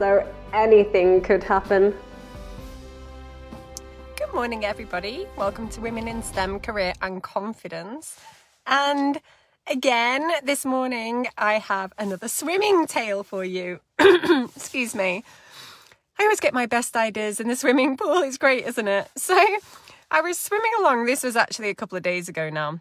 [0.00, 1.94] so anything could happen.
[4.16, 5.26] Good morning, everybody.
[5.36, 8.18] Welcome to Women in STEM Career and Confidence.
[8.66, 9.20] And
[9.66, 13.80] again, this morning I have another swimming tale for you.
[13.98, 15.22] Excuse me.
[16.18, 18.22] I always get my best ideas in the swimming pool.
[18.22, 19.06] It's great, isn't it?
[19.18, 19.36] So
[20.10, 21.04] I was swimming along.
[21.04, 22.80] This was actually a couple of days ago now.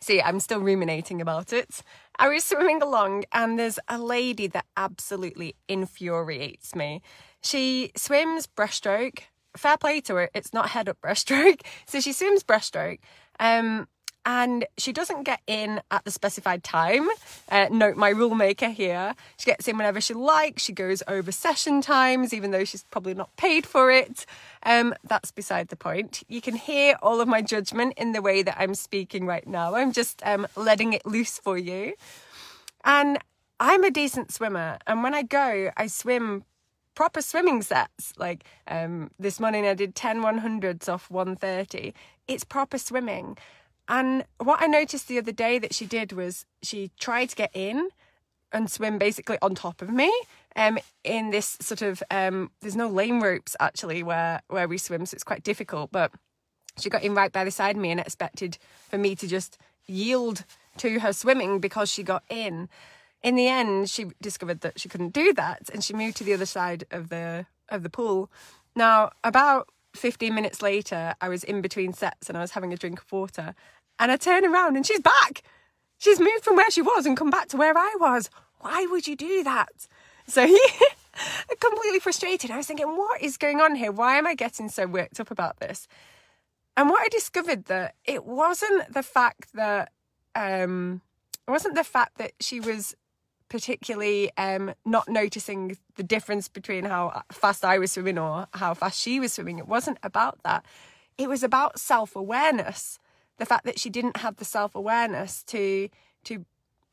[0.00, 1.82] See, I'm still ruminating about it.
[2.18, 7.02] I was swimming along and there's a lady that absolutely infuriates me.
[7.42, 9.20] She swims breaststroke.
[9.56, 10.30] Fair play to her.
[10.34, 11.60] It's not head up breaststroke.
[11.86, 13.00] So she swims breaststroke.
[13.38, 13.88] Um,
[14.24, 17.08] and she doesn't get in at the specified time.
[17.48, 19.14] Uh, note my rule maker here.
[19.36, 20.62] She gets in whenever she likes.
[20.62, 24.26] She goes over session times, even though she's probably not paid for it.
[24.62, 26.22] Um, that's beside the point.
[26.28, 29.74] You can hear all of my judgment in the way that I'm speaking right now.
[29.74, 31.94] I'm just um, letting it loose for you.
[32.84, 33.18] And
[33.58, 34.78] I'm a decent swimmer.
[34.86, 36.44] And when I go, I swim
[36.94, 38.12] proper swimming sets.
[38.18, 41.94] Like um, this morning, I did 10 100s off 130.
[42.28, 43.38] It's proper swimming.
[43.90, 47.50] And what I noticed the other day that she did was she tried to get
[47.52, 47.88] in
[48.52, 50.12] and swim basically on top of me.
[50.54, 55.04] Um, in this sort of um, there's no lane ropes actually where where we swim,
[55.06, 55.90] so it's quite difficult.
[55.90, 56.12] But
[56.78, 59.58] she got in right by the side of me and expected for me to just
[59.88, 60.44] yield
[60.78, 62.68] to her swimming because she got in.
[63.24, 66.32] In the end, she discovered that she couldn't do that, and she moved to the
[66.32, 68.30] other side of the of the pool.
[68.76, 72.76] Now, about 15 minutes later, I was in between sets and I was having a
[72.76, 73.54] drink of water,
[74.00, 75.42] and I turn around and she's back.
[75.98, 78.30] She's moved from where she was and come back to where I was.
[78.60, 79.86] Why would you do that?
[80.26, 80.60] So he
[81.60, 82.50] completely frustrated.
[82.50, 83.92] I was thinking, what is going on here?
[83.92, 85.86] Why am I getting so worked up about this?
[86.76, 89.92] And what I discovered that it wasn't the fact that
[90.34, 91.02] um
[91.46, 92.96] it wasn't the fact that she was
[93.50, 98.98] particularly um not noticing the difference between how fast I was swimming or how fast
[98.98, 99.58] she was swimming.
[99.58, 100.64] It wasn't about that.
[101.18, 102.98] It was about self-awareness
[103.40, 105.88] the fact that she didn't have the self awareness to
[106.24, 106.44] to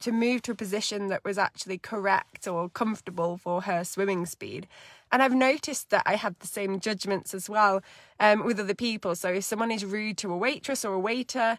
[0.00, 4.68] to move to a position that was actually correct or comfortable for her swimming speed.
[5.10, 7.80] And I've noticed that I have the same judgments as well
[8.20, 9.14] um, with other people.
[9.14, 11.58] So if someone is rude to a waitress or a waiter,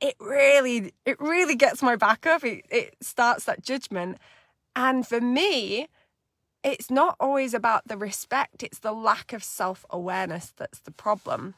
[0.00, 2.44] it really it really gets my back up.
[2.44, 4.18] It, it starts that judgment.
[4.76, 5.88] And for me,
[6.62, 11.54] it's not always about the respect, it's the lack of self awareness that's the problem.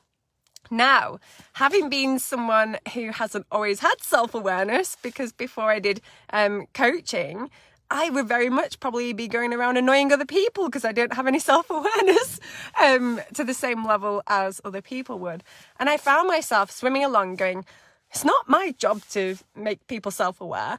[0.73, 1.19] Now,
[1.53, 6.01] having been someone who hasn't always had self awareness, because before I did
[6.33, 7.51] um, coaching,
[7.91, 11.27] I would very much probably be going around annoying other people because I don't have
[11.27, 12.41] any self awareness
[12.83, 15.45] um, to the same level as other people would.
[15.79, 17.67] And I found myself swimming along going,
[18.11, 20.79] it's not my job to make people self aware.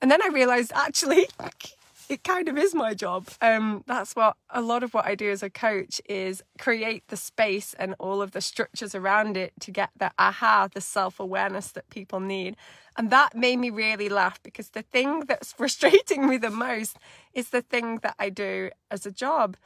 [0.00, 1.26] And then I realized actually,
[2.08, 3.28] it kind of is my job.
[3.40, 7.16] Um, that's what a lot of what I do as a coach is create the
[7.16, 11.72] space and all of the structures around it to get the aha, the self awareness
[11.72, 12.56] that people need.
[12.96, 16.96] And that made me really laugh because the thing that's frustrating me the most
[17.32, 19.56] is the thing that I do as a job.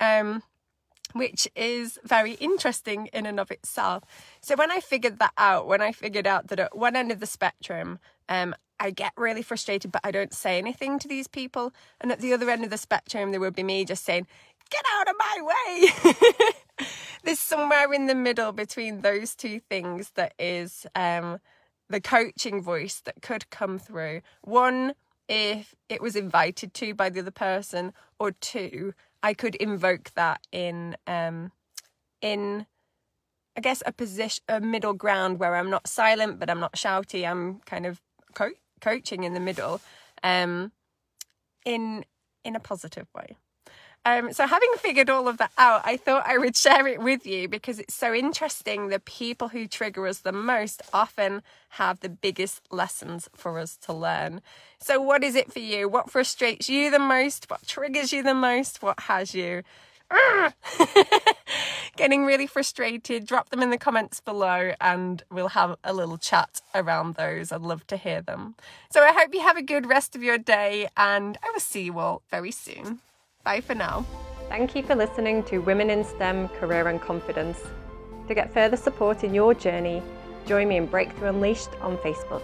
[0.00, 0.42] Um,
[1.12, 4.04] which is very interesting in and of itself.
[4.40, 7.18] So when I figured that out, when I figured out that at one end of
[7.18, 11.72] the spectrum, um, I get really frustrated, but I don't say anything to these people.
[12.00, 14.26] And at the other end of the spectrum, there would be me just saying,
[14.70, 16.86] Get out of my way.
[17.24, 21.40] There's somewhere in the middle between those two things that is um,
[21.90, 24.22] the coaching voice that could come through.
[24.42, 24.94] One,
[25.28, 30.40] if it was invited to by the other person, or two, I could invoke that
[30.52, 31.52] in um,
[32.22, 32.66] in
[33.56, 37.28] I guess a position, a middle ground where I'm not silent, but I'm not shouty.
[37.30, 38.00] I'm kind of
[38.34, 39.80] co- coaching in the middle,
[40.22, 40.72] um,
[41.64, 42.04] in
[42.44, 43.36] in a positive way.
[44.06, 47.26] Um, so having figured all of that out, I thought I would share it with
[47.26, 48.88] you because it's so interesting.
[48.88, 53.92] The people who trigger us the most often have the biggest lessons for us to
[53.92, 54.40] learn.
[54.80, 55.88] So what is it for you?
[55.88, 57.50] What frustrates you the most?
[57.50, 58.82] What triggers you the most?
[58.82, 59.62] What has you
[61.96, 66.60] getting really frustrated, drop them in the comments below and we'll have a little chat
[66.74, 67.52] around those.
[67.52, 68.54] I'd love to hear them.
[68.90, 71.82] So I hope you have a good rest of your day and I will see
[71.82, 73.00] you all very soon.
[73.44, 74.04] Bye for now.
[74.48, 77.58] Thank you for listening to Women in STEM Career and Confidence.
[78.28, 80.02] To get further support in your journey,
[80.46, 82.42] join me in Breakthrough Unleashed on Facebook.